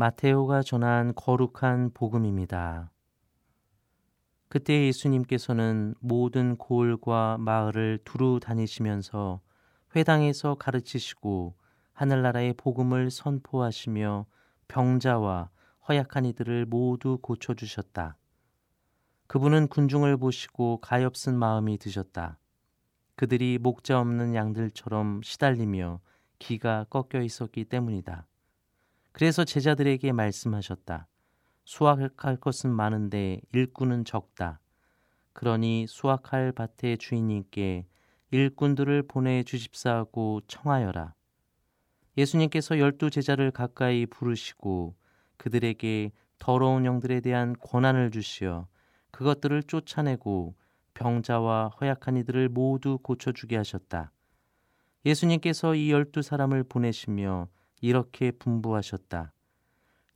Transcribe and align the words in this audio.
마테오가 0.00 0.62
전한 0.62 1.14
거룩한 1.14 1.90
복음입니다. 1.92 2.90
그때 4.48 4.86
예수님께서는 4.86 5.94
모든 6.00 6.56
고을과 6.56 7.36
마을을 7.38 7.98
두루 8.06 8.40
다니시면서 8.40 9.42
회당에서 9.94 10.54
가르치시고 10.54 11.54
하늘나라의 11.92 12.54
복음을 12.54 13.10
선포하시며 13.10 14.24
병자와 14.68 15.50
허약한 15.86 16.24
이들을 16.24 16.64
모두 16.64 17.18
고쳐주셨다. 17.20 18.16
그분은 19.26 19.68
군중을 19.68 20.16
보시고 20.16 20.78
가엾은 20.78 21.38
마음이 21.38 21.76
드셨다. 21.76 22.38
그들이 23.16 23.58
목자 23.60 24.00
없는 24.00 24.34
양들처럼 24.34 25.20
시달리며 25.22 26.00
기가 26.38 26.86
꺾여 26.88 27.20
있었기 27.20 27.66
때문이다. 27.66 28.29
그래서 29.20 29.44
제자들에게 29.44 30.12
말씀하셨다. 30.12 31.06
수확할 31.66 32.38
것은 32.38 32.70
많은데 32.70 33.42
일꾼은 33.52 34.06
적다. 34.06 34.60
그러니 35.34 35.86
수확할 35.88 36.52
밭의 36.52 36.96
주인님께 36.96 37.86
일꾼들을 38.30 39.02
보내 39.02 39.42
주십사하고 39.42 40.40
청하여라. 40.48 41.12
예수님께서 42.16 42.78
열두 42.78 43.10
제자를 43.10 43.50
가까이 43.50 44.06
부르시고 44.06 44.96
그들에게 45.36 46.12
더러운 46.38 46.86
영들에 46.86 47.20
대한 47.20 47.54
권한을 47.60 48.12
주시어 48.12 48.68
그것들을 49.10 49.64
쫓아내고 49.64 50.54
병자와 50.94 51.72
허약한 51.78 52.16
이들을 52.16 52.48
모두 52.48 52.96
고쳐주게 52.96 53.58
하셨다. 53.58 54.12
예수님께서 55.04 55.74
이 55.74 55.92
열두 55.92 56.22
사람을 56.22 56.64
보내시며 56.64 57.48
이렇게 57.80 58.30
분부하셨다. 58.30 59.32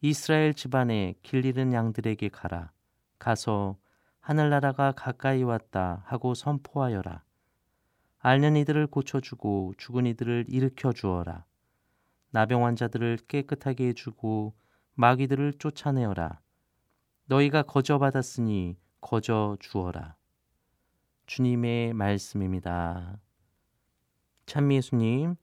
이스라엘 0.00 0.54
집안에 0.54 1.14
길 1.22 1.44
잃은 1.44 1.72
양들에게 1.72 2.28
가라. 2.28 2.72
가서 3.18 3.78
하늘나라가 4.20 4.92
가까이 4.92 5.42
왔다 5.42 6.02
하고 6.06 6.34
선포하여라. 6.34 7.22
앓는 8.18 8.56
이들을 8.56 8.86
고쳐주고 8.86 9.74
죽은 9.76 10.06
이들을 10.06 10.46
일으켜 10.48 10.92
주어라. 10.92 11.44
나병 12.30 12.64
환자들을 12.64 13.18
깨끗하게 13.28 13.88
해주고 13.88 14.54
마귀들을 14.94 15.54
쫓아내어라. 15.58 16.40
너희가 17.26 17.62
거저 17.62 17.98
받았으니 17.98 18.76
거저 19.00 19.56
주어라. 19.60 20.16
주님의 21.26 21.94
말씀입니다. 21.94 23.18
참미예수님, 24.46 25.36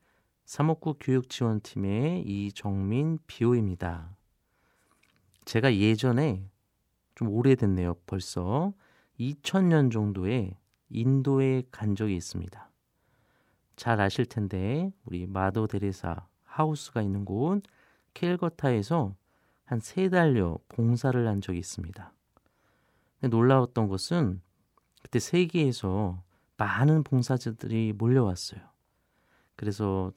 사목구 0.46 0.96
교육지원팀의 1.00 2.24
이정민 2.24 3.20
비호입니다. 3.28 4.16
제가 5.46 5.76
예전에 5.76 6.50
좀 7.16 7.30
오래됐네요. 7.30 7.96
벌써 8.06 8.74
2000년 9.20 9.92
정도에 9.92 10.58
인도에 10.90 11.64
간 11.72 11.96
적이 11.96 12.16
있습니다. 12.18 12.70
잘 13.76 14.02
아실 14.02 14.26
텐데 14.26 14.92
우리 15.06 15.26
마도 15.26 15.68
데레사 15.68 16.28
하우스가 16.44 17.02
있는 17.02 17.24
곳 17.26 17.64
켈거타에서 18.14 19.16
한 19.66 19.80
세 19.80 20.10
달여 20.10 20.60
봉사를 20.68 21.28
한 21.28 21.40
적이 21.40 21.60
있습니다. 21.60 22.14
놀라웠던 23.22 23.88
것은 23.88 24.42
그때 25.02 25.20
세계에서 25.20 26.22
많은 26.58 27.04
봉사자들이 27.04 27.94
몰려왔어요. 27.94 28.60
그래서 29.56 30.12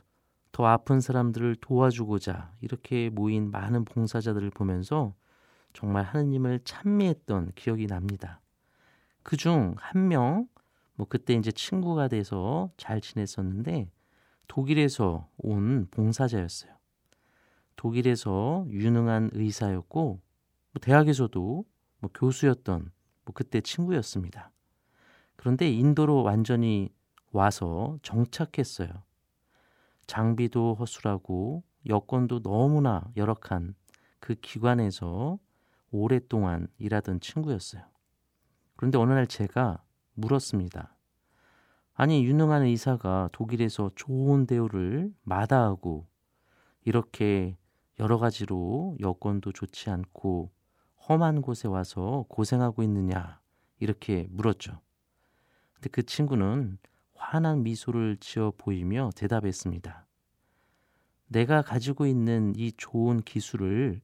더 0.55 0.66
아픈 0.66 1.00
사람들을 1.00 1.56
도와주고자 1.60 2.55
이렇게 2.62 3.10
모인 3.10 3.50
많은 3.52 3.84
봉사자들을 3.84 4.50
보면서 4.52 5.14
정말 5.74 6.05
하느님을 6.05 6.61
찬미했던 6.64 7.52
기억이 7.56 7.88
납니다. 7.88 8.41
그 9.24 9.36
중 9.36 9.74
한 9.78 10.08
명, 10.08 10.48
뭐 10.94 11.06
그때 11.08 11.34
이제 11.34 11.51
친구가 11.52 12.08
돼서 12.08 12.70
잘 12.77 13.01
지냈었는데 13.01 13.90
독일에서 14.48 15.28
온 15.39 15.89
봉사자였어요. 15.90 16.73
독일에서 17.77 18.67
유능한 18.70 19.30
의사였고 19.33 20.20
뭐 20.73 20.80
대학에서도 20.80 21.64
뭐 22.01 22.11
교수였던 22.14 22.92
뭐 23.24 23.34
그때 23.34 23.61
친구였습니다. 23.61 24.52
그런데 25.36 25.70
인도로 25.70 26.23
완전히 26.23 26.90
와서 27.33 27.98
정착했어요. 28.02 28.90
장비도 30.06 30.74
허술하고 30.74 31.62
여건도 31.86 32.42
너무나 32.42 33.10
열악한 33.16 33.74
그 34.20 34.34
기관에서 34.34 35.38
오랫동안 35.90 36.66
일하던 36.78 37.20
친구였어요. 37.20 37.82
그런데 38.76 38.98
어느 38.98 39.12
날 39.12 39.26
제가 39.26 39.82
물었습니다. 40.14 40.96
아니, 41.94 42.24
유능한 42.24 42.62
의사가 42.62 43.30
독일에서 43.32 43.90
좋은 43.94 44.46
대우를 44.46 45.14
마다하고 45.22 46.08
이렇게 46.84 47.56
여러 48.00 48.18
가지로 48.18 48.96
여건도 49.00 49.52
좋지 49.52 49.90
않고 49.90 50.50
험한 51.08 51.42
곳에 51.42 51.68
와서 51.68 52.24
고생하고 52.28 52.82
있느냐 52.82 53.40
이렇게 53.78 54.26
물었죠. 54.30 54.80
근데 55.74 55.90
그 55.90 56.02
친구는 56.02 56.78
환한 57.30 57.62
미소를 57.62 58.18
지어 58.20 58.52
보이며 58.57 59.11
대답했습니다. 59.17 60.07
내가 61.29 61.62
가지고 61.62 62.07
있는 62.07 62.52
이 62.55 62.70
좋은 62.77 63.23
기술을 63.23 64.02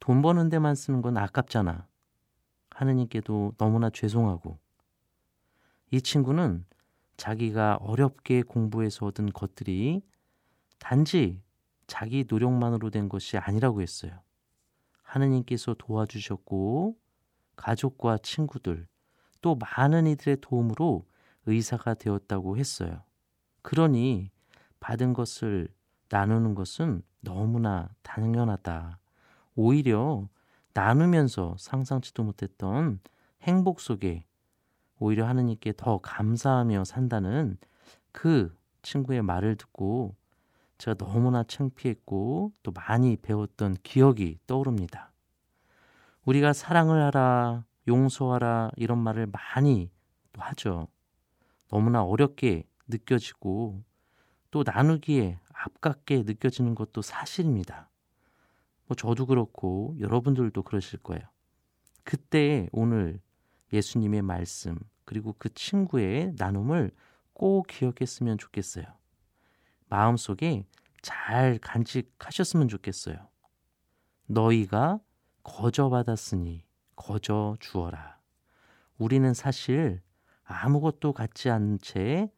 돈 0.00 0.22
버는 0.22 0.48
데만 0.48 0.74
쓰는 0.74 1.02
건 1.02 1.16
아깝잖아. 1.16 1.86
하느님께도 2.70 3.54
너무나 3.58 3.90
죄송하고. 3.90 4.58
이 5.92 6.02
친구는 6.02 6.66
자기가 7.16 7.76
어렵게 7.76 8.42
공부해서 8.42 9.06
얻은 9.06 9.32
것들이 9.32 10.02
단지 10.78 11.40
자기 11.86 12.24
노력만으로 12.28 12.90
된 12.90 13.08
것이 13.08 13.38
아니라고 13.38 13.82
했어요. 13.82 14.20
하느님께서 15.02 15.74
도와주셨고 15.78 16.96
가족과 17.54 18.18
친구들 18.18 18.88
또 19.40 19.54
많은 19.56 20.06
이들의 20.06 20.38
도움으로 20.40 21.06
의사가 21.46 21.94
되었다고 21.94 22.56
했어요. 22.56 23.02
그러니 23.62 24.30
받은 24.80 25.12
것을 25.12 25.68
나누는 26.08 26.54
것은 26.54 27.02
너무나 27.20 27.88
당연하다. 28.02 28.98
오히려 29.54 30.28
나누면서 30.74 31.56
상상치도 31.58 32.22
못했던 32.24 33.00
행복 33.42 33.80
속에 33.80 34.24
오히려 34.98 35.26
하느님께 35.26 35.74
더 35.76 35.98
감사하며 35.98 36.84
산다는 36.84 37.58
그 38.12 38.56
친구의 38.82 39.22
말을 39.22 39.56
듣고 39.56 40.16
제가 40.78 40.94
너무나 40.96 41.44
창피했고 41.44 42.52
또 42.62 42.72
많이 42.72 43.16
배웠던 43.16 43.76
기억이 43.82 44.38
떠오릅니다. 44.46 45.12
우리가 46.24 46.52
사랑을 46.52 47.02
하라, 47.02 47.64
용서하라 47.88 48.72
이런 48.76 48.98
말을 48.98 49.26
많이 49.26 49.90
하죠. 50.34 50.88
너무나 51.72 52.04
어렵게 52.04 52.64
느껴지고 52.86 53.82
또 54.50 54.62
나누기에 54.62 55.38
아깝게 55.54 56.24
느껴지는 56.24 56.74
것도 56.74 57.00
사실입니다. 57.00 57.88
뭐 58.86 58.94
저도 58.94 59.24
그렇고 59.24 59.96
여러분들도 59.98 60.62
그러실 60.64 60.98
거예요. 60.98 61.22
그때 62.04 62.68
오늘 62.72 63.22
예수님의 63.72 64.20
말씀 64.20 64.76
그리고 65.06 65.34
그 65.38 65.48
친구의 65.54 66.34
나눔을 66.36 66.90
꼭 67.32 67.66
기억했으면 67.68 68.36
좋겠어요. 68.36 68.84
마음속에 69.88 70.66
잘 71.00 71.58
간직하셨으면 71.58 72.68
좋겠어요. 72.68 73.16
너희가 74.26 75.00
거저 75.42 75.88
받았으니 75.88 76.66
거저 76.96 77.56
주어라. 77.60 78.18
우리는 78.98 79.32
사실 79.32 80.02
아무것도 80.52 81.12
갖지 81.12 81.50
않은 81.50 81.78
채 81.80 82.30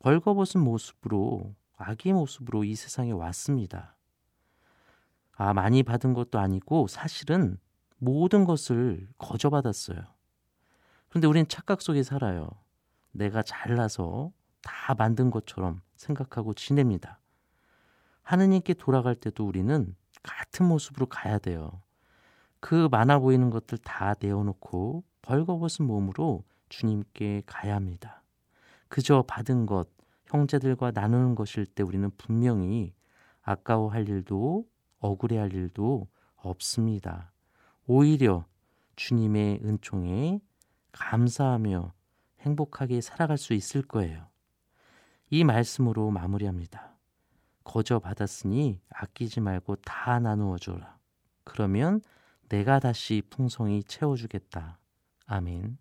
벌거벗은 0.00 0.60
모습으로 0.60 1.54
아기 1.76 2.12
모습으로 2.12 2.64
이 2.64 2.74
세상에 2.74 3.12
왔습니다. 3.12 3.96
아, 5.32 5.54
많이 5.54 5.82
받은 5.82 6.14
것도 6.14 6.38
아니고 6.38 6.86
사실은 6.86 7.58
모든 7.98 8.44
것을 8.44 9.08
거저 9.18 9.50
받았어요. 9.50 9.98
그런데 11.08 11.26
우린 11.26 11.46
착각 11.48 11.82
속에 11.82 12.02
살아요. 12.02 12.48
내가 13.12 13.42
잘나서 13.42 14.32
다 14.62 14.94
만든 14.94 15.30
것처럼 15.30 15.80
생각하고 15.96 16.54
지냅니다. 16.54 17.20
하느님께 18.22 18.74
돌아갈 18.74 19.14
때도 19.14 19.46
우리는 19.46 19.96
같은 20.22 20.66
모습으로 20.66 21.06
가야 21.06 21.38
돼요. 21.38 21.82
그 22.60 22.88
많아 22.90 23.18
보이는 23.18 23.50
것들 23.50 23.78
다 23.78 24.14
내어놓고 24.20 25.04
벌거벗은 25.22 25.86
몸으로 25.86 26.44
주님께 26.70 27.42
가야 27.44 27.74
합니다. 27.74 28.22
그저 28.88 29.22
받은 29.28 29.66
것, 29.66 29.90
형제들과 30.24 30.92
나누는 30.92 31.34
것일 31.34 31.66
때 31.66 31.82
우리는 31.82 32.10
분명히 32.16 32.94
아까워할 33.42 34.08
일도 34.08 34.66
억울해할 35.00 35.52
일도 35.52 36.08
없습니다. 36.36 37.32
오히려 37.86 38.46
주님의 38.96 39.60
은총에 39.64 40.40
감사하며 40.92 41.92
행복하게 42.40 43.00
살아갈 43.00 43.36
수 43.36 43.52
있을 43.52 43.82
거예요. 43.82 44.28
이 45.28 45.44
말씀으로 45.44 46.10
마무리합니다. 46.10 46.96
거저 47.64 47.98
받았으니 47.98 48.80
아끼지 48.90 49.40
말고 49.40 49.76
다 49.76 50.18
나누어 50.18 50.58
줘라. 50.58 50.98
그러면 51.44 52.00
내가 52.48 52.80
다시 52.80 53.22
풍성히 53.30 53.84
채워주겠다. 53.84 54.78
아멘. 55.26 55.78